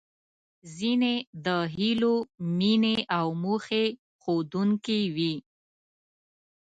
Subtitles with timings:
[0.75, 1.13] ځينې
[1.45, 2.15] د هیلو،
[2.57, 3.85] مينې او موخې
[4.21, 5.33] ښودونکې وې.